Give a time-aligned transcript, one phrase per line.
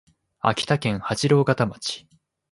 [0.39, 2.07] 秋田県八郎潟町